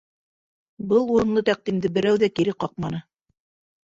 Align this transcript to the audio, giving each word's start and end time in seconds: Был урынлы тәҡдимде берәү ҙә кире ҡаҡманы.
Был 0.93 1.03
урынлы 1.15 1.43
тәҡдимде 1.49 1.91
берәү 1.97 2.21
ҙә 2.23 2.31
кире 2.39 2.55
ҡаҡманы. 2.65 3.03